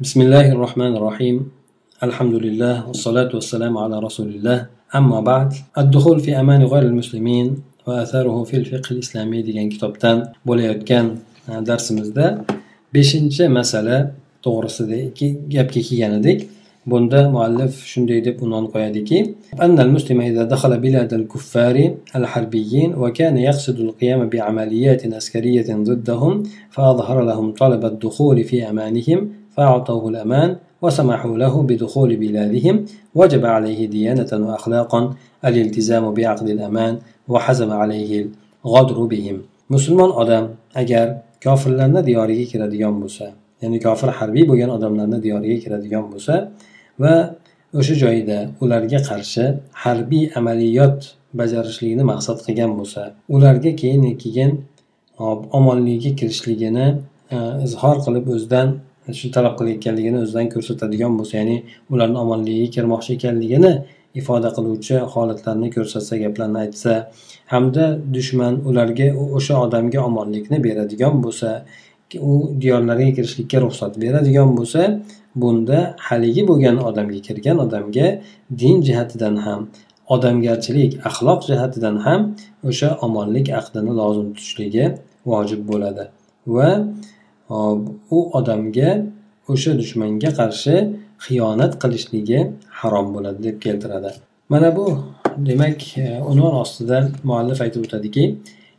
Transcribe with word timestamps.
بسم 0.00 0.20
الله 0.20 0.52
الرحمن 0.52 0.96
الرحيم 0.96 1.36
الحمد 2.02 2.34
لله 2.34 2.88
والصلاة 2.88 3.30
والسلام 3.34 3.78
على 3.78 3.98
رسول 3.98 4.28
الله 4.28 4.66
أما 4.94 5.20
بعد 5.20 5.52
الدخول 5.78 6.20
في 6.20 6.40
أمان 6.40 6.62
غير 6.64 6.82
المسلمين 6.82 7.46
وآثاره 7.86 8.44
في 8.44 8.56
الفقه 8.56 8.88
الإسلامي 8.90 9.42
degan 9.44 9.68
kitobdan 9.68 10.32
bo'layotgan 10.48 11.06
darsimizda 11.68 12.44
beshinchi 12.94 13.44
masala 13.48 14.16
to'g'risida 14.44 15.12
gapga 15.52 15.80
kelgan 15.88 16.12
edik. 16.20 16.48
Bunda 16.86 17.20
muallif 17.34 17.72
shunday 17.92 18.24
deb 18.24 18.36
unvon 18.44 18.72
qo'yadiki 18.72 19.34
أن 19.60 19.80
المسلم 19.80 20.20
إذا 20.20 20.44
دخل 20.44 20.78
بلاد 20.78 21.14
الكفار 21.14 21.94
الحربيين 22.16 22.94
وكان 22.94 23.36
يقصد 23.38 23.80
القيام 23.80 24.28
بعمليات 24.28 25.14
عسكرية 25.14 25.68
ضدهم 25.88 26.42
فأظهر 26.70 27.24
لهم 27.24 27.52
طلب 27.52 27.84
الدخول 27.84 28.44
في 28.44 28.70
أمانهم 28.70 29.39
فأعطوه 29.59 30.03
الأمان 30.09 30.49
وسمحوا 30.81 31.37
له 31.37 31.61
بدخول 31.69 32.15
بلادهم 32.15 32.85
وجب 33.15 33.45
عليه 33.45 33.87
ديانة 33.95 34.31
وأخلاقا 34.33 35.13
الالتزام 35.45 36.13
بعقد 36.13 36.47
الأمان 36.49 36.93
وحزم 37.27 37.71
عليه 37.71 38.11
الغدر 38.65 38.97
بهم 39.05 39.37
musulmon 39.69 40.11
odam 40.21 40.45
agar 40.75 41.07
kofirlarni 41.43 42.05
diyoriga 42.05 42.45
kiradigan 42.51 42.93
bo'lsa 43.01 43.25
ya'ni 43.61 43.79
kofir 43.85 44.09
harbiy 44.19 44.45
bo'lgan 44.49 44.69
odamlarni 44.77 45.17
diyoriga 45.25 45.57
kiradigan 45.63 46.05
bo'lsa 46.13 46.33
va 47.01 47.15
o'sha 47.79 47.95
joyda 48.03 48.37
ularga 48.63 48.99
qarshi 49.09 49.43
harbiy 49.83 50.25
amaliyot 50.39 50.99
bajarishlikni 51.39 52.03
maqsad 52.11 52.37
qilgan 52.45 52.71
bo'lsa 52.79 53.01
ularga 53.35 53.71
keyin 53.81 54.03
keyin 54.23 54.51
omonlikka 55.57 56.11
kirishligini 56.19 56.87
e, 57.35 57.37
izhor 57.65 57.97
qilib 58.05 58.25
o'zidan 58.35 58.67
shu 59.18 59.26
talab 59.36 59.54
qilayotganligini 59.58 60.18
o'zidan 60.24 60.46
ko'rsatadigan 60.54 61.12
bo'lsa 61.18 61.34
ya'ni 61.40 61.56
ularni 61.92 62.18
omonligiga 62.24 62.68
kirmoqchi 62.76 63.10
ekanligini 63.18 63.72
ifoda 64.20 64.48
qiluvchi 64.56 64.96
holatlarni 65.14 65.68
ko'rsatsa 65.76 66.14
gaplarni 66.24 66.58
aytsa 66.64 66.92
hamda 67.52 67.84
dushman 68.16 68.54
ularga 68.68 69.08
o'sha 69.38 69.54
odamga 69.66 70.00
omonlikni 70.08 70.58
beradigan 70.66 71.14
bo'lsa 71.24 71.50
u 72.30 72.32
diyorlariga 72.62 73.12
kirishlikka 73.16 73.58
ruxsat 73.64 73.92
beradigan 74.04 74.50
bo'lsa 74.58 74.82
bunda 75.42 75.78
haligi 76.08 76.42
bo'lgan 76.50 76.76
odamga 76.88 77.20
kirgan 77.26 77.58
odamga 77.66 78.06
din 78.60 78.76
jihatidan 78.86 79.36
ham 79.46 79.60
odamgarchilik 80.14 80.92
axloq 81.08 81.40
jihatidan 81.50 81.96
ham 82.06 82.20
o'sha 82.70 82.88
omonlik 83.06 83.46
aqdini 83.60 83.92
lozim 84.00 84.28
tutishligi 84.36 84.84
vojib 85.30 85.60
bo'ladi. 85.70 86.04
Va 86.54 86.70
u 88.16 88.18
odamga 88.38 88.90
o'sha 89.52 89.72
dushmanga 89.80 90.30
qarshi 90.40 90.74
xiyonat 91.26 91.72
qilishligi 91.82 92.40
harom 92.80 93.06
bo'ladi 93.14 93.40
deb 93.46 93.56
keltiradi. 93.64 94.10
Mana 94.52 94.68
bu 94.76 94.86
demak 95.48 95.80
unvon 96.32 96.54
ostida 96.64 96.98
muallif 97.28 97.58
aytib 97.64 97.80
o'tadiki 97.86 98.24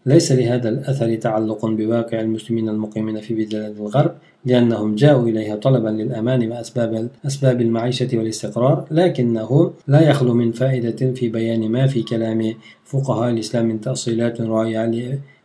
ليس 0.06 0.32
لهذا 0.32 0.70
الأثر 0.70 1.16
تعلق 1.16 1.66
بواقع 1.66 2.20
المسلمين 2.22 2.70
المقيمين 2.70 3.18
في 3.22 3.34
بلاد 3.34 3.76
الغرب 3.80 4.12
لأنهم 4.46 4.96
جاءوا 4.96 5.28
إليها 5.30 5.56
طلبا 5.56 5.90
للأمان 5.90 6.52
وأسباب 6.52 7.10
أسباب 7.26 7.62
المعيشة 7.62 8.08
والاستقرار 8.14 8.86
لكنه 8.92 9.72
لا 9.88 10.02
يخلو 10.10 10.34
من 10.34 10.52
فائدة 10.52 11.14
في 11.14 11.30
بيان 11.30 11.72
ما 11.72 11.88
في 11.88 12.04
كلام 12.04 12.54
فقهاء 12.86 13.32
الإسلام 13.32 13.66
من 13.66 13.82
تأصيلات 13.82 14.42
راجعة 14.42 14.94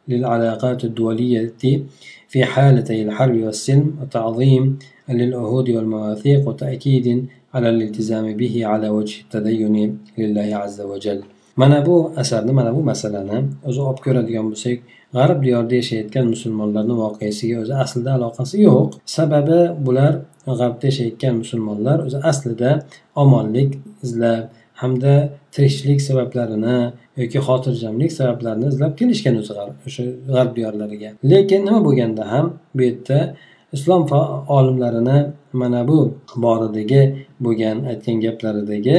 للعلاقات 0.08 0.84
الدولية 0.84 1.54
في 2.28 2.46
حالتي 2.46 3.02
الحرب 3.04 3.38
والسلم 3.46 3.96
وتعظيم 4.02 4.80
للعهود 5.10 5.70
والمواثيق 5.70 6.48
وتأكيد 6.48 7.26
على 7.54 7.70
الالتزام 7.70 8.34
به 8.42 8.66
على 8.66 8.90
وجه 8.90 9.16
التدين 9.22 9.98
لله 10.18 10.50
عز 10.56 10.82
وجل 10.82 11.22
mana 11.58 11.86
bu 11.86 12.14
asarni 12.18 12.52
mana 12.52 12.76
bu 12.76 12.82
masalani 12.84 13.38
o'zi 13.68 13.82
olib 13.82 14.00
ko'radigan 14.06 14.46
bo'lsak 14.52 14.78
g'arb 15.16 15.40
diyorida 15.46 15.76
yashayotgan 15.82 16.26
musulmonlarni 16.34 16.96
voqeasiga 17.04 17.56
o'zi 17.64 17.74
aslida 17.84 18.12
aloqasi 18.18 18.56
yo'q 18.68 18.90
sababi 19.16 19.60
bular 19.86 20.14
g'arbda 20.60 20.86
yashayotgan 20.92 21.34
musulmonlar 21.42 21.98
o'zi 22.06 22.20
aslida 22.32 22.72
omonlik 23.24 23.72
izlab 24.06 24.44
hamda 24.81 25.13
tirikchilik 25.55 26.01
sabablarini 26.09 26.79
yoki 27.21 27.39
xotirjamlik 27.49 28.13
sabablarini 28.19 28.67
izlab 28.73 28.93
kelishgan 29.01 29.37
o'zi 29.43 29.53
o'sha 29.89 30.03
g'arb 30.35 30.53
diyorlariga 30.59 31.11
lekin 31.33 31.61
nima 31.67 31.81
bo'lganda 31.87 32.25
ham 32.33 32.47
bu 32.77 32.83
yerda 32.89 33.19
islom 33.77 34.03
olimlarini 34.57 35.19
mana 35.61 35.81
bu 35.91 35.99
boradagi 36.45 37.03
bo'lgan 37.45 37.77
aytgan 37.91 38.17
gaplaridagi 38.27 38.97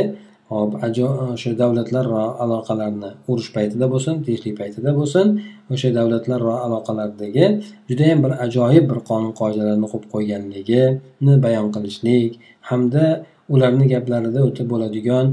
hop 0.51 0.71
o'sha 0.87 1.51
davlatlararo 1.61 2.25
aloqalarni 2.43 3.09
urush 3.31 3.49
paytida 3.55 3.85
bo'lsin 3.93 4.13
tinchlik 4.25 4.55
paytida 4.61 4.91
bo'lsin 4.99 5.25
o'sha 5.73 5.89
davlatlararo 5.99 6.55
aloqalardagi 6.65 7.45
judayam 7.89 8.19
bir 8.25 8.33
ajoyib 8.45 8.85
bir 8.91 8.99
qonun 9.09 9.33
qoidalarni 9.41 9.87
qo'yib 9.93 10.07
qo'yganligini 10.13 11.33
bayon 11.45 11.67
qilishlik 11.75 12.31
hamda 12.69 13.05
ularni 13.53 13.85
gaplarida 13.93 14.39
o'tib 14.47 14.67
bo'ladigan 14.73 15.25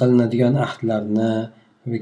qilinadigan 0.00 0.54
ahdlarni 0.66 1.32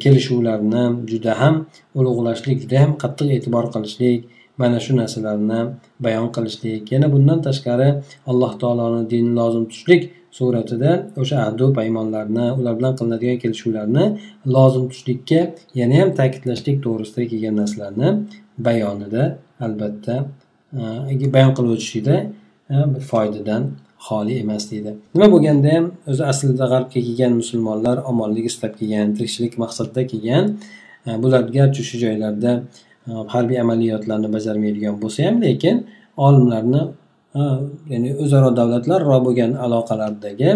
kelishuvlarni 0.04 0.84
juda 1.10 1.32
ham 1.40 1.54
ulug'lashlik 1.98 2.56
juda 2.64 2.76
ham 2.82 2.92
qattiq 3.02 3.28
e'tibor 3.36 3.64
qilishlik 3.74 4.20
mana 4.58 4.78
shu 4.84 4.92
narsalarni 5.00 5.60
bayon 6.04 6.28
qilishlik. 6.36 6.92
Yana 6.94 7.06
bundan 7.14 7.38
tashqari 7.48 7.88
alloh 8.30 8.52
taoloni 8.62 9.02
dinini 9.10 9.34
lozim 9.40 9.64
tutishlik 9.70 10.02
suratida 10.38 10.90
o'sha 11.22 11.36
ahdu 11.46 11.66
paymonlarni 11.78 12.46
ular 12.58 12.74
bilan 12.78 12.94
qilinadigan 12.98 13.38
kelishuvlarni 13.44 14.04
lozim 14.56 14.84
tutishlikka 14.88 15.40
yana 15.80 15.94
ham 16.00 16.10
ta'kidlashlik 16.20 16.76
to'g'risida 16.84 17.22
kelgan 17.30 17.54
narsalarni 17.60 18.08
bayonida 18.66 19.22
albatta 19.66 20.14
e, 21.12 21.32
bayon 21.36 21.52
qilib 21.56 21.70
o'tishlikda 21.76 22.16
bir 22.94 23.02
foydadan 23.12 23.62
xoli 24.06 24.34
emas 24.44 24.64
deydi. 24.70 24.90
Nima 25.14 25.28
bo'lganda 25.34 25.68
ham 25.76 25.86
o'zi 26.10 26.22
aslida 26.32 26.66
g'arbga 26.72 27.00
kelgan 27.06 27.32
musulmonlar 27.40 27.96
omonlik 28.10 28.46
istab 28.50 28.72
kelgan 28.80 29.14
tirikchilik 29.16 29.54
maqsadida 29.62 30.02
kelgan 30.12 30.44
e, 31.06 31.10
bular 31.22 31.42
garchi 31.56 31.82
shu 31.88 31.96
joylarda 32.04 32.52
e, 33.08 33.10
harbiy 33.34 33.58
amaliyotlarni 33.64 34.28
bajarmaydigan 34.36 34.94
bo'lsa 35.02 35.18
ham 35.28 35.36
lekin 35.46 35.76
olimlarni 36.26 36.82
e, 37.40 37.42
ya'ni 37.92 38.10
o'zaro 38.24 38.50
davlatlararo 38.60 39.18
bo'lgan 39.26 39.52
aloqalardagi 39.64 40.50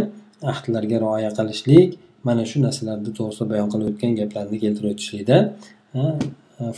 ahdlarga 0.52 0.96
rioya 1.04 1.30
qilishlik 1.38 1.88
mana 2.28 2.42
shu 2.50 2.58
narsalarni 2.66 3.10
to'g'risida 3.18 3.46
bayon 3.52 3.68
qilib 3.72 3.86
o'tgan 3.92 4.12
gaplarni 4.20 4.56
keltirib 4.64 4.90
o'tishlikda 4.94 5.36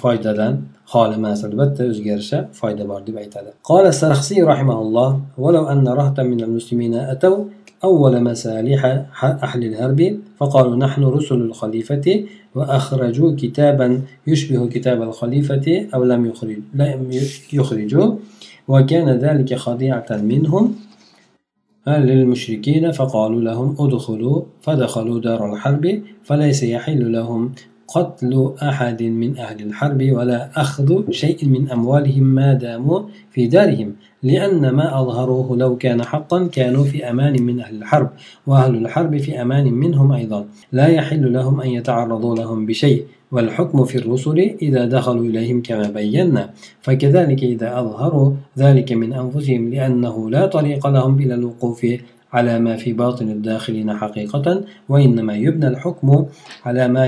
foydadan 0.02 0.54
xoli 0.92 1.14
emas 1.20 1.40
albatta 1.48 1.82
o'ziga 1.90 2.10
yarasha 2.14 2.38
foyda 2.60 2.84
bor 2.90 3.00
deb 3.06 3.16
aytadi 3.22 3.50
قال 3.70 3.84
السرخسي 3.86 4.42
رحمه 4.42 4.78
الله 4.84 5.20
ولو 5.38 5.64
أن 5.72 5.88
رهطا 5.88 6.22
من 6.22 6.40
المسلمين 6.40 6.94
أتوا 6.94 7.44
أول 7.84 8.14
مسالح 8.30 8.80
أهل 9.46 9.60
الهرب 9.70 10.00
فقالوا 10.38 10.76
نحن 10.76 11.02
رسل 11.04 11.40
الخليفة 11.50 12.06
وأخرجوا 12.54 13.30
كتابا 13.42 13.88
يشبه 14.26 14.60
كتاب 14.74 15.02
الخليفة 15.02 15.66
أو 15.94 16.04
لم 16.04 16.26
يخرج 16.26 16.58
لم 16.74 17.00
يخرجوا. 17.52 18.08
وكان 18.68 19.08
ذلك 19.24 19.54
خديعة 19.54 20.06
منهم 20.10 20.64
للمشركين 21.88 22.92
فقالوا 22.92 23.40
لهم 23.40 23.76
ادخلوا 23.78 24.42
فدخلوا 24.64 25.20
دار 25.20 25.40
الحرب 25.52 26.02
فليس 26.24 26.62
يحل 26.62 27.12
لهم 27.12 27.52
قتل 27.94 28.54
أحد 28.62 29.02
من 29.02 29.38
أهل 29.38 29.62
الحرب 29.62 30.02
ولا 30.12 30.50
أخذ 30.56 31.10
شيء 31.10 31.48
من 31.48 31.70
أموالهم 31.70 32.24
ما 32.24 32.54
داموا 32.54 33.00
في 33.30 33.46
دارهم 33.46 33.92
لأن 34.22 34.70
ما 34.70 35.00
أظهروه 35.00 35.56
لو 35.56 35.76
كان 35.76 36.04
حقا 36.04 36.46
كانوا 36.46 36.84
في 36.84 37.10
أمان 37.10 37.42
من 37.42 37.60
أهل 37.60 37.76
الحرب 37.76 38.10
وأهل 38.46 38.76
الحرب 38.76 39.16
في 39.18 39.42
أمان 39.42 39.72
منهم 39.72 40.12
أيضا. 40.12 40.46
لا 40.72 40.86
يحل 40.86 41.32
لهم 41.32 41.60
أن 41.60 41.68
يتعرضوا 41.68 42.36
لهم 42.36 42.66
بشيء 42.66 43.04
والحكم 43.32 43.84
في 43.84 43.98
الرسل 43.98 44.38
إذا 44.62 44.84
دخلوا 44.86 45.24
إليهم 45.24 45.62
كما 45.62 45.90
بينا. 45.90 46.50
فكذلك 46.82 47.42
إذا 47.42 47.80
أظهروا 47.80 48.32
ذلك 48.58 48.92
من 48.92 49.12
أنفسهم 49.12 49.70
لأنه 49.70 50.30
لا 50.30 50.46
طريق 50.46 50.86
لهم 50.86 51.18
إلى 51.18 51.34
الوقوف 51.34 51.86
على 52.32 52.58
ما 52.58 52.76
في 52.76 52.92
باطن 52.92 53.28
الداخلين 53.28 53.92
حقيقة 53.92 54.64
وإنما 54.88 55.34
يبنى 55.36 55.68
الحكم 55.68 56.24
على 56.64 56.88
ما 56.88 57.06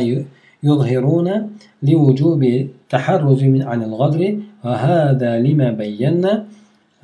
يظهرون 0.65 1.51
لوجوب 1.83 2.43
التحرز 2.43 3.45
عن 3.45 3.83
الغدر 3.83 4.39
وهذا 4.65 5.39
لما 5.39 5.71
بينا 5.71 6.45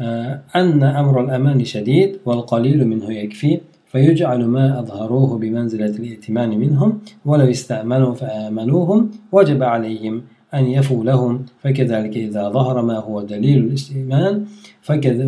آه، 0.00 0.40
أن 0.56 0.82
أمر 0.82 1.24
الأمان 1.24 1.64
شديد 1.64 2.18
والقليل 2.24 2.88
منه 2.88 3.12
يكفي 3.12 3.60
فيجعل 3.92 4.44
ما 4.44 4.80
أظهروه 4.80 5.38
بمنزلة 5.38 5.86
الائتمان 5.86 6.58
منهم 6.58 6.98
ولو 7.26 7.50
استأمنوا 7.50 8.14
فآمنوهم 8.14 9.10
وجب 9.32 9.62
عليهم 9.62 10.22
أن 10.55 10.64
يفوا 10.67 11.05
لهم 11.05 11.47
فكذلك 11.62 12.17
إذا 12.17 12.49
ظهر 12.49 12.82
ما 12.82 12.99
هو 12.99 13.23
دليل 13.23 13.58
الاستئمان 13.58 14.44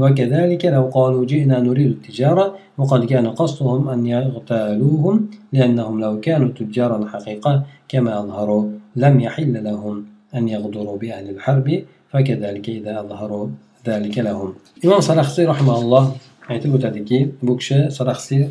وكذلك 0.05 0.65
لو 0.65 0.85
قالوا 0.95 1.25
جئنا 1.25 1.61
نريد 1.61 1.91
التجارة 1.91 2.57
وقد 2.79 3.05
كان 3.05 3.27
قصدهم 3.27 3.89
أن 3.89 4.07
يغتالوهم 4.07 5.31
لأنهم 5.53 6.01
لو 6.01 6.21
كانوا 6.21 6.49
تجارا 6.49 7.09
حقيقة 7.09 7.65
كما 7.89 8.21
أظهروا 8.21 8.65
لم 8.97 9.21
يحل 9.21 9.65
لهم 9.65 10.05
أن 10.35 10.49
يغدروا 10.49 10.99
بأهل 10.99 11.31
الحرب 11.31 11.83
فكذلك 12.11 12.69
إذا 12.69 13.01
أظهروا 13.01 13.47
ذلك 13.87 14.19
لهم. 14.19 14.55
إمام 14.85 15.01
رحمه 15.39 15.79
الله 15.81 16.13
aytib 16.51 16.75
o'tadiki 16.75 17.19
bu 17.43 17.57
kishi 17.61 17.79
saraxsiy 17.97 18.43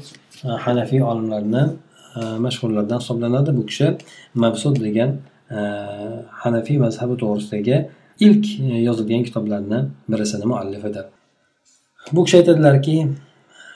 hanafiy 0.65 1.01
olimlarni 1.11 1.63
mashhurlardan 2.45 2.99
hisoblanadi 3.03 3.51
bu 3.57 3.65
kishi 3.69 3.87
mabsud 4.43 4.75
degan 4.85 5.11
hanafiy 6.43 6.77
mazhabi 6.85 7.15
to'g'risidagi 7.21 7.77
ilk 8.21 8.45
e, 8.59 8.81
yozilgan 8.87 9.23
kitoblarni 9.23 9.79
birisini 10.09 10.45
muallifidir 10.45 11.05
bu 12.11 12.25
kishi 12.25 12.37
aytadilarki 12.37 13.07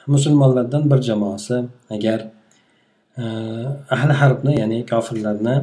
musulmonlardan 0.07 0.91
bir 0.91 1.01
jamoasi 1.01 1.63
agar 1.89 2.19
e, 3.17 3.23
ahli 3.95 4.13
harbni 4.21 4.59
ya'ni 4.59 4.85
kofirlarni 4.91 5.55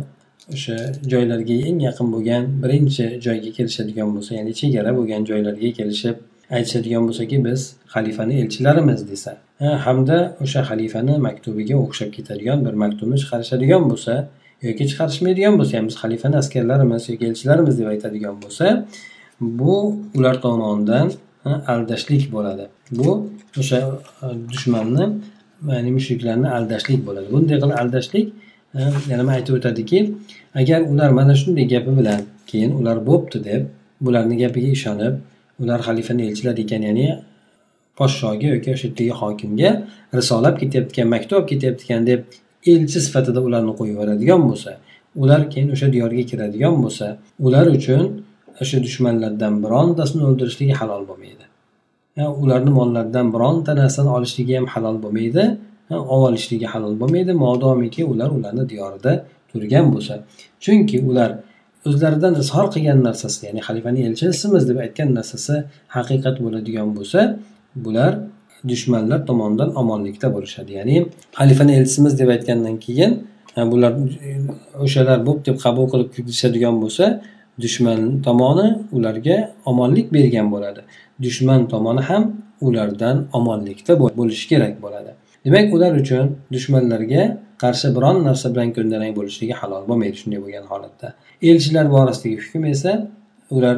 o'sha 0.55 0.77
joylarga 1.13 1.57
eng 1.69 1.79
yaqin 1.89 2.13
bo'lgan 2.15 2.45
birinchi 2.63 3.05
joyga 3.27 3.51
kelishadigan 3.59 4.09
bo'lsa 4.17 4.33
ya'ni 4.39 4.53
chegara 4.61 4.91
bo'lgan 4.99 5.23
joylarga 5.31 5.71
kelishib 5.79 6.17
aytishadigan 6.57 7.03
bo'lsaki 7.09 7.37
biz 7.47 7.61
xalifani 7.95 8.35
elchilarimiz 8.43 9.01
desa 9.11 9.33
e, 9.65 9.67
hamda 9.87 10.19
o'sha 10.45 10.61
xalifani 10.71 11.15
maktubiga 11.29 11.77
o'xshab 11.85 12.11
ketadigan 12.17 12.59
bir 12.67 12.75
maktubni 12.85 13.17
chiqarishadigan 13.23 13.83
bo'lsa 13.91 14.15
yoki 14.67 14.85
chiqarishmaydigan 14.91 15.55
bo'lsa 15.61 15.73
ham 15.79 15.87
biz 15.91 15.97
xalifani 16.03 16.37
askarlarimiz 16.43 17.09
yoki 17.13 17.25
elchilarimiz 17.31 17.75
deb 17.81 17.89
aytadigan 17.95 18.37
bo'lsa 18.45 18.67
bu 19.61 19.75
ular 20.19 20.37
tomonidan 20.45 21.07
aldashlik 21.75 22.25
bo'ladi 22.33 22.65
bu 22.99 23.09
o'sha 23.61 23.79
dushmanni 24.53 25.05
ya'ni 25.75 25.91
mushriklarni 25.97 26.49
aldashlik 26.59 27.01
bo'ladi 27.09 27.27
bunday 27.35 27.57
qilib 27.63 27.77
aldashlik 27.83 28.27
yana 29.11 29.33
aytib 29.37 29.55
o'tadiki 29.59 29.99
agar 30.61 30.81
ular 30.93 31.11
mana 31.19 31.35
shunday 31.41 31.67
gapi 31.75 31.93
bilan 31.99 32.21
keyin 32.51 32.71
ular 32.81 32.97
bo'pti 33.09 33.39
deb 33.49 33.63
bularni 34.05 34.37
gapiga 34.43 34.71
ishonib 34.79 35.15
ular 35.63 35.79
xalifani 35.89 36.23
elchilar 36.29 36.57
ekan 36.65 36.83
ya'ni 36.89 37.07
podshoga 37.99 38.47
yoki 38.55 38.69
o'sha 38.75 38.87
yerdagi 38.89 39.13
hokimga 39.21 39.71
risola 40.19 40.49
olib 40.49 40.59
ketayotgan 40.63 41.09
maktub 41.15 41.37
olib 41.39 41.49
ketayotgan 41.53 42.07
deb 42.11 42.21
elchi 42.73 42.99
sifatida 43.07 43.41
ularni 43.49 43.73
qo'yib 43.79 43.95
yuboradigan 43.95 44.43
bo'lsa 44.49 44.71
ular 45.23 45.41
keyin 45.53 45.69
o'sha 45.75 45.87
diyorga 45.95 46.23
kiradigan 46.31 46.75
bo'lsa 46.85 47.07
ular 47.47 47.67
uchun 47.77 48.03
o'sha 48.63 48.79
dushmanlardan 48.87 49.55
birontasini 49.65 50.23
o'ldirishligi 50.29 50.75
halol 50.81 51.03
bo'lmaydi. 51.11 51.45
Ularni 52.43 52.71
mollaridan 52.79 53.27
bironta 53.35 53.73
narsani 53.83 54.11
olishligi 54.17 54.55
ham 54.59 54.67
halol 54.75 54.97
bo'lmaydi. 55.05 55.45
Olib 56.15 56.27
olishligi 56.29 56.67
halol 56.73 56.95
bo'lmaydi 57.01 57.33
modomiki 57.45 58.03
ular 58.13 58.31
ularni 58.39 58.65
diyorida 58.73 59.13
turgan 59.51 59.87
bo'lsa. 59.95 60.15
Chunki 60.65 60.97
ular 61.11 61.31
o'zlaridan 61.89 62.35
izhor 62.43 62.67
qilgan 62.75 62.99
narsasi 63.09 63.39
ya'ni 63.47 63.61
xalifani 63.69 64.01
elchisimiz 64.09 64.63
deb 64.71 64.79
aytgan 64.85 65.09
narsasi 65.19 65.55
haqiqat 65.97 66.37
bo'ladigan 66.45 66.89
bo'lsa 66.97 67.21
bular 67.85 68.13
dushmanlar 68.69 69.27
tomonidan 69.27 69.71
omonlikda 69.81 70.35
bo'lishadi. 70.35 70.73
Ya'ni 70.79 70.97
xalifani 71.39 71.73
elchisimiz 71.79 72.19
deb 72.21 72.29
aytgandan 72.35 72.77
keyin 72.87 73.13
bular 73.57 73.93
e, 74.29 74.31
o'shalar 74.85 75.19
bo'p 75.27 75.47
deb 75.47 75.57
qabul 75.65 75.87
qilib 75.93 76.09
kirgizishadigan 76.15 76.77
bo'lsa 76.83 77.05
dushman 77.65 78.01
tomoni 78.27 78.69
ularga 78.97 79.37
omonlik 79.71 80.13
bergan 80.17 80.53
bo'ladi. 80.55 80.81
Dushman 81.23 81.69
tomoni 81.73 82.03
ham 82.11 82.23
ulardan 82.61 83.17
omonlikda 83.39 83.93
bo'lishi 84.01 84.49
kerak 84.53 84.75
bo'ladi. 84.85 85.11
Demak 85.45 85.75
ular 85.75 85.93
uchun 86.03 86.37
dushmanlarga 86.55 87.23
qarshi 87.63 87.89
biron 87.97 88.17
narsa 88.29 88.47
bilan 88.55 88.69
ko'ndalang 88.77 89.13
bo'lishligi 89.19 89.55
halol 89.61 89.83
bo'lmaydi 89.89 90.17
shunday 90.23 90.41
bo'lgan 90.45 90.65
holatda. 90.73 91.09
Elchilar 91.51 91.87
borasidagi 91.97 92.37
hukm 92.45 92.65
esa 92.75 92.93
ular 93.57 93.77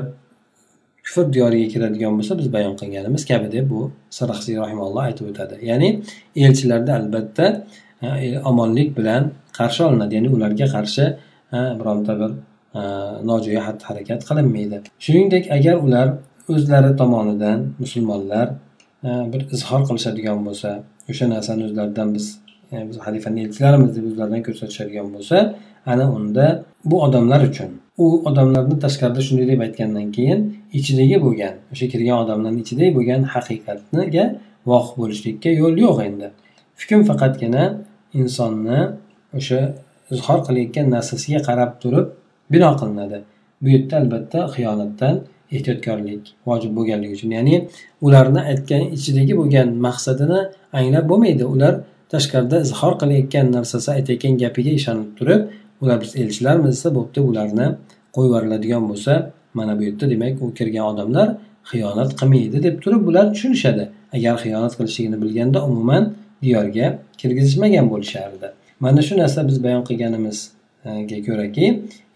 kufr 1.06 1.27
diyoriga 1.35 1.69
kiradigan 1.75 2.12
bo'lsa 2.19 2.39
biz 2.41 2.49
bayon 2.56 2.75
qilganimiz 2.81 3.23
kabi 3.31 3.53
deb 3.56 3.67
bu 3.73 3.81
saraxsiy 4.19 4.56
rahimalloh 4.62 5.03
aytib 5.09 5.27
o'tadi. 5.31 5.55
Ya'ni 5.71 5.89
elchilarda 6.47 6.93
albatta 7.01 7.47
e, 8.03 8.39
omonlik 8.51 8.89
bilan 8.99 9.23
qarshi 9.59 9.81
olinadi. 9.89 10.12
Ya'ni 10.19 10.29
ularga 10.37 10.67
qarshi 10.77 11.05
e, 11.56 11.59
bironta 11.81 12.12
bir 12.21 12.31
e, 12.79 12.83
nojo'ya 13.31 13.61
xatti 13.67 13.85
harakat 13.91 14.21
qilinmaydi. 14.29 14.77
Shuningdek 15.05 15.45
agar 15.56 15.77
ular 15.87 16.06
o'zlari 16.55 16.91
tomonidan 17.01 17.59
musulmonlar 17.83 18.49
bir 19.33 19.43
izhor 19.57 19.81
qilishadigan 19.89 20.39
bo'lsa 20.47 20.71
o'sha 21.11 21.27
narsani 21.35 21.62
o'zlaridan 21.69 22.09
biz 22.17 22.27
biz 22.89 22.97
xalifani 23.07 23.39
elchilarimiz 23.47 23.91
deb 23.97 24.05
o'zlaridan 24.11 24.43
ko'rsatishadigan 24.47 25.09
bo'lsa 25.15 25.37
ana 25.93 26.07
unda 26.17 26.47
bu 26.91 26.97
odamlar 27.07 27.41
uchun 27.50 27.71
u 27.99 28.06
odamlarni 28.29 28.76
tashqarida 28.85 29.20
shunday 29.26 29.46
deb 29.52 29.61
aytgandan 29.67 30.08
keyin 30.17 30.41
ichidagi 30.79 31.17
bo'lgan 31.26 31.55
o'sha 31.73 31.87
kirgan 31.93 32.17
odamlarni 32.25 32.61
ichidagi 32.64 32.93
bo'lgan 32.99 33.23
haqiqatniga 33.35 34.25
voqif 34.70 34.94
bo'lishlikka 35.00 35.50
yo'l 35.61 35.75
yo'q 35.85 35.99
endi. 36.08 36.26
Hukm 36.81 37.00
faqatgina 37.11 37.64
insonni 38.20 38.81
o'sha 39.38 39.61
izhor 40.14 40.41
qilayotgan 40.46 40.87
narsasiga 40.96 41.41
qarab 41.49 41.70
turib 41.82 42.06
bino 42.52 42.70
qilinadi. 42.81 43.19
Bu 43.62 43.69
yerda 43.75 43.94
albatta 44.02 44.38
xiyonatdan 44.55 45.14
ehtiyotkorlik 45.55 46.23
vojib 46.49 46.73
bo'lganligi 46.79 47.14
uchun 47.19 47.31
ya'ni 47.38 47.56
ularni 48.06 48.40
aytgan 48.52 48.82
ichidagi 48.97 49.35
bo'lgan 49.40 49.69
maqsadini 49.87 50.40
anglab 50.79 51.05
bo'lmaydi. 51.11 51.44
Ular 51.55 51.75
tashqarida 52.12 52.56
izhor 52.67 52.94
qilayotgan 53.02 53.47
narsasi 53.56 53.88
aytayotgan 53.99 54.35
gapiga 54.43 54.73
ishonib 54.81 55.11
turib 55.19 55.40
ular 55.81 56.00
biz 56.03 56.17
elchilarmiz 56.23 56.71
desa 56.76 56.94
bo'pti 56.99 57.21
ularni 57.31 57.67
qo'yib 58.15 58.31
yuboriladigan 58.31 58.85
bo'lsa 58.91 59.12
mana 59.55 59.79
bu 59.79 59.82
yerda 59.88 60.11
demak 60.11 60.43
u 60.43 60.55
kirgan 60.59 60.85
odamlar 60.93 61.29
xiyonat 61.71 62.11
qilmaydi 62.21 62.62
deb 62.62 62.82
turib 62.82 63.06
bular 63.06 63.32
tushunishadi. 63.35 63.88
Agar 64.17 64.35
xiyonat 64.44 64.73
qilishligini 64.79 65.23
bilganda 65.23 65.65
umuman 65.69 66.12
diyorga 66.43 66.87
kirgizishmagan 67.19 67.91
bo'lishardi. 67.93 68.47
Mana 68.81 69.03
shu 69.03 69.19
narsa 69.19 69.49
biz 69.49 69.65
bayon 69.65 69.85
qilganimizga 69.88 71.17
e, 71.17 71.23
ko'raki 71.29 71.67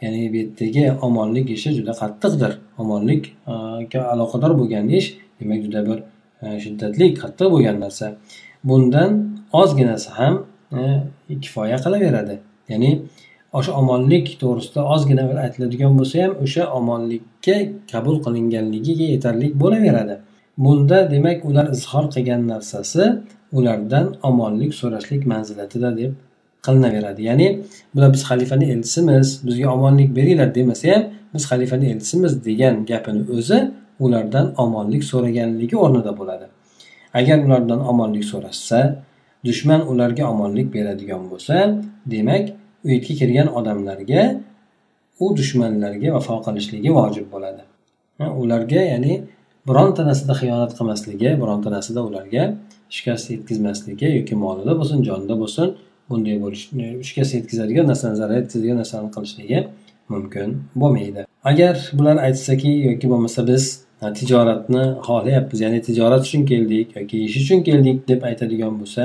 ya'ni 0.03 0.21
bu 0.33 0.37
yerdagi 0.43 0.85
omonlik 1.07 1.51
ishi 1.57 1.71
juda 1.79 1.93
qattiqdir. 2.03 2.53
Omonlikga 2.83 3.99
e, 3.99 4.05
aloqador 4.15 4.53
bo'lgan 4.61 4.89
ish 4.99 5.09
demak 5.41 5.61
juda 5.67 5.81
bir 5.89 5.99
e, 6.43 6.61
shiddatli 6.65 7.07
qattiq 7.23 7.49
bo'lgan 7.55 7.81
narsa. 7.85 8.07
Bundan 8.69 9.11
ozginasi 9.61 10.11
ham 10.19 10.35
kifoya 11.45 11.77
qilaveradi. 11.85 12.35
Ya'ni 12.69 12.91
o'sha 13.53 13.73
omonlik 13.81 14.27
to'g'risida 14.43 14.81
ozgina 14.95 15.25
bir 15.31 15.37
aytiladigan 15.45 15.93
bo'lsa 15.99 16.17
ham 16.25 16.33
o'sha 16.45 16.63
omonlikka 16.79 17.57
qabul 17.93 18.17
qilinganligiga 18.25 19.07
yetarli 19.15 19.49
bo'laveradi. 19.63 20.17
Bunda 20.65 20.99
demak 21.11 21.39
ular 21.49 21.67
izhor 21.77 22.05
qilgan 22.15 22.43
narsasi 22.53 23.05
ulardan 23.59 24.07
omonlik 24.29 24.73
so'rashlik 24.81 25.23
manzilatida 25.33 25.91
deb 26.01 26.13
qilinaveradi. 26.67 27.21
Ya'ni 27.29 27.49
bular 27.95 28.11
biz 28.15 28.23
xalifani 28.31 28.67
elchisimiz 28.75 29.27
bizga 29.47 29.69
omonlik 29.77 30.17
beringlar 30.17 30.55
demasa 30.59 30.89
ham 30.95 31.03
biz 31.35 31.43
xalifani 31.51 31.87
elchisimiz 31.93 32.33
degan 32.45 32.75
gapini 32.91 33.23
o'zi 33.37 33.59
ulardan 34.05 34.47
omonlik 34.65 35.03
so'raganligi 35.11 35.77
o'rnida 35.85 36.13
bo'ladi. 36.21 36.47
Agar 37.19 37.39
ulardan 37.47 37.81
omonlik 37.91 38.25
so'rashsa 38.33 38.79
dushman 39.45 39.81
ularga 39.93 40.25
omonlik 40.33 40.69
beradigan 40.75 41.23
bo'lsa 41.31 41.57
demak 42.15 42.45
u 42.85 42.89
kirgan 43.21 43.49
odamlarga 43.59 44.23
u 45.21 45.37
dushmanlarga 45.37 46.13
vafo 46.17 46.37
qilishligi 46.47 46.91
vojib 46.99 47.27
bo'ladi. 47.35 47.63
Ularga 48.43 48.83
ya'ni 48.93 49.15
bironta 49.69 50.03
narsada 50.11 50.35
xiyonat 50.41 50.73
qilmasligi 50.79 51.31
bironta 51.43 51.69
narsada 51.77 52.01
ularga 52.09 52.45
shikast 52.97 53.31
yetkazmasligi 53.35 54.09
yoki 54.19 54.35
molida 54.45 54.73
bo'lsin 54.81 55.03
jonida 55.09 55.35
bo'lsin 55.43 55.75
bunday 56.11 56.37
bo'lish 56.45 56.65
shikast 57.09 57.33
yetkazadigan 57.39 57.87
narsani 57.93 58.17
zarar 58.21 58.37
yetkazadigan 58.41 58.79
narsani 58.83 59.11
qilishligi 59.17 59.59
mumkin 60.15 60.49
bo'lmaydi. 60.81 61.27
Agar 61.51 61.75
bular 61.99 62.17
aytsaki 62.29 62.71
yoki 62.89 63.07
bo'lmasa 63.13 63.47
biz 63.51 63.65
tijoratni 64.19 64.85
xohlayapmiz 65.07 65.61
ya'ni 65.65 65.81
tijorat 65.89 66.23
uchun 66.29 66.43
keldik 66.51 66.97
yoki 66.99 67.25
ish 67.29 67.37
uchun 67.43 67.63
keldik 67.69 68.09
deb 68.11 68.21
aytadigan 68.31 68.75
bo'lsa 68.81 69.03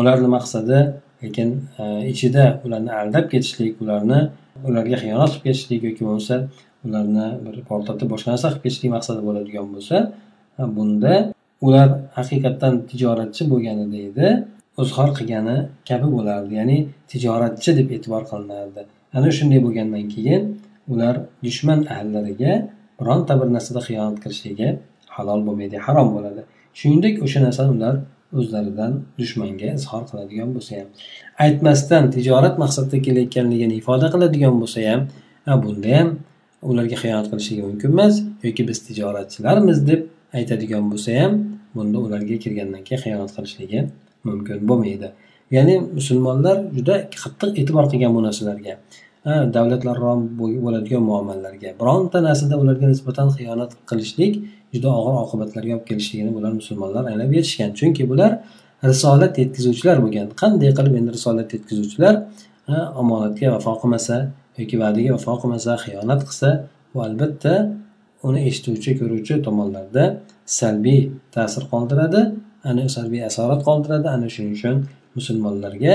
ularni 0.00 0.28
maqsadi 0.36 0.78
lekin 1.22 1.48
e, 1.82 1.84
ichida 2.12 2.44
ularni 2.64 2.92
aldab 3.00 3.24
ketishlik 3.32 3.74
ularni 3.82 4.20
ularga 4.68 4.96
xiyonat 5.02 5.30
qilib 5.32 5.44
ketishlik 5.46 5.80
yoki 5.88 6.02
bo'lmasa 6.08 6.36
ularni 6.86 7.26
bir 7.44 7.54
portlatib 7.70 8.08
boshqa 8.12 8.28
narsa 8.32 8.46
qilib 8.48 8.64
ketishlik 8.66 8.90
maqsadi 8.96 9.20
bo'ladigan 9.28 9.66
bo'lsa 9.74 9.96
bunda 10.76 11.14
ular 11.66 11.88
haqiqatdan 12.18 12.74
tijoratchi 12.90 13.42
bo'lganida 13.52 13.98
edi 14.08 14.28
izhor 14.82 15.10
qilgani 15.18 15.56
kabi 15.88 16.08
bo'lardi. 16.16 16.52
Ya'ni 16.60 16.78
tijoratchi 17.10 17.70
deb 17.78 17.88
e'tibor 17.96 18.22
qilinardi. 18.30 18.82
Ana 19.16 19.28
shunday 19.38 19.60
bo'lgandan 19.66 20.04
keyin 20.14 20.42
ular 20.92 21.14
dushman 21.46 21.80
ahllariga 21.94 22.52
bironta 23.00 23.32
bir 23.40 23.48
narsada 23.56 23.80
xiyonat 23.88 24.18
qilishligi 24.24 24.68
halol 25.16 25.40
bo'lmaydi 25.46 25.76
harom 25.86 26.08
bo'ladi. 26.16 26.42
Shuningdek 26.78 27.14
o'sha 27.24 27.40
narsani 27.46 27.70
ular 27.76 27.94
o'zlaridan 28.38 28.92
dushmanga 29.20 29.68
izhor 29.78 30.02
qiladigan 30.10 30.48
bo'lsa 30.56 30.72
ham. 30.80 30.88
Aytmasdan 31.44 32.04
tijorat 32.14 32.54
maqsadida 32.62 32.98
kelayotganligini 33.06 33.74
ifoda 33.80 34.06
qiladigan 34.14 34.54
bo'lsa 34.62 34.80
ham 34.90 35.00
bunda 35.64 35.90
ham 35.98 36.08
ularga 36.70 36.96
xiyonat 37.02 37.26
qilishligi 37.32 37.62
mumkin 37.68 37.90
emas 37.94 38.14
yoki 38.46 38.62
biz 38.68 38.78
tijoratchilarmiz 38.86 39.78
deb 39.90 40.00
aytadigan 40.38 40.84
bo'lsa 40.92 41.10
ham 41.20 41.32
bunda 41.76 41.98
ularga 42.06 42.36
kirgandan 42.44 42.82
keyin 42.86 43.00
xiyonat 43.04 43.30
qilishligi 43.36 43.80
mumkin 44.28 44.58
bo'lmaydi. 44.68 45.08
Ya'ni 45.56 45.74
musulmonlar 45.98 46.56
juda 46.76 46.94
qattiq 47.22 47.50
e'tibor 47.60 47.84
qilgan 47.92 48.12
bu 48.16 48.20
narsalarga 48.28 48.74
davlatlararo 49.24 50.14
bo'ladigan 50.38 51.02
muomalalarga 51.10 51.70
bironta 51.80 52.18
narsada 52.28 52.54
ularga 52.62 52.86
nisbatan 52.92 53.28
xiyonat 53.36 53.72
qilishlik 53.90 54.32
juda 54.74 54.88
og'ir 54.98 55.14
oqibatlarga 55.24 55.72
olib 55.76 55.86
kelishligini 55.90 56.32
bular 56.36 56.52
musulmonlar 56.60 57.02
anglab 57.10 57.32
yetishgan. 57.38 57.70
Chunki 57.80 58.02
bular 58.10 58.32
risolat 58.90 59.34
yetkazuvchilar 59.42 59.96
bo'lgan. 60.04 60.26
Qanday 60.42 60.70
qilib 60.78 60.94
endi 61.00 61.10
risolat 61.18 61.48
yetkazuvchilar 61.56 62.14
omonatga 63.02 63.46
vafo 63.54 63.72
qilmasa 63.82 64.16
yoki 64.60 64.76
va'daga 64.82 65.10
vafo 65.16 65.34
qilmasa 65.42 65.70
xiyonat 65.84 66.20
qilsa 66.28 66.48
bu 66.92 66.98
albatta 67.08 67.54
uni 68.28 68.40
eshituvchi 68.48 68.90
ko'ruvchi 69.00 69.34
tomonlarda 69.46 70.04
salbiy 70.58 71.00
ta'sir 71.34 71.62
qoldiradi 71.72 72.20
ana 72.70 72.82
salbiy 72.96 73.22
asorat 73.30 73.60
qoldiradi. 73.68 74.06
Ana 74.16 74.28
shuning 74.34 74.54
uchun 74.58 74.76
musulmonlarga 75.16 75.94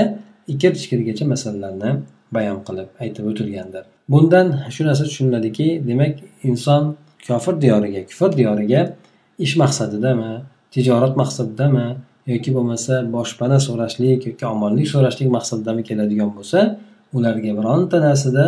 ikir 0.52 0.72
chikirgacha 0.80 1.24
masalalarni 1.34 1.90
bayon 2.36 2.58
qilib 2.66 2.88
aytib 3.02 3.24
o'tilgandir. 3.30 3.84
Bundan 4.12 4.46
shu 4.74 4.82
narsa 4.88 5.04
tushuniladiki 5.08 5.68
demak 5.88 6.14
inson 6.50 6.82
kofir 7.28 7.54
diyoriga 7.64 8.00
kufr 8.10 8.30
diyoriga 8.40 8.80
ish 9.44 9.54
maqsadidami 9.62 10.30
tijorat 10.74 11.14
maqsadidami 11.22 11.86
yoki 12.32 12.50
bo'lmasa 12.56 12.94
boshpana 13.16 13.58
so'rashlik 13.66 14.20
yoki 14.28 14.44
omonlik 14.54 14.86
so'rashlik 14.94 15.28
maqsadidami 15.36 15.82
keladigan 15.88 16.30
bo'lsa 16.36 16.58
ularga 17.16 17.50
bironta 17.58 17.96
narsada 18.06 18.44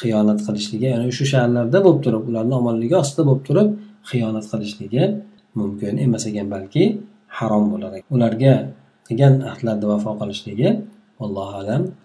xiyonat 0.00 0.40
qilishligi 0.46 0.86
ya'ni 0.92 1.12
shu 1.18 1.24
shaharlarda 1.32 1.78
bo'lib 1.86 2.00
turib 2.06 2.22
ularni 2.30 2.54
omonligi 2.60 2.96
ostida 3.02 3.22
bo'lib 3.28 3.44
turib 3.48 3.68
xiyonat 4.10 4.46
qilishligi 4.52 5.04
mumkin 5.60 5.94
emas 6.06 6.24
ekan 6.30 6.46
balki 6.54 6.84
harom 7.38 7.64
bo'lar 7.72 7.92
ekan. 7.98 8.08
Ularga 8.16 8.54
qilgan 9.08 9.34
ahdlarida 9.50 9.86
vafo 9.92 10.10
qilishligi 10.20 10.68
allohu 11.24 11.54
alam 11.62 11.82